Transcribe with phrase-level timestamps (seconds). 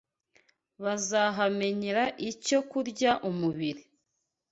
[0.83, 3.81] Bazahamenyera icyo kurya umubiri